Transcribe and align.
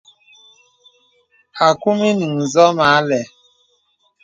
Akūm 1.67 1.97
ìyìŋ 2.11 2.33
ǹsɔ̀ 2.43 2.69
mə 2.77 2.83
àlɛ̂. 2.97 3.21